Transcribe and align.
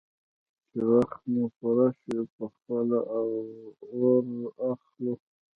_چې 0.69 0.79
وخت 0.91 1.21
مو 1.31 1.43
پوره 1.57 1.87
شو، 2.01 2.21
په 2.35 2.43
خپله 2.53 2.99
اور 3.13 4.25
اخلو. 4.71 5.13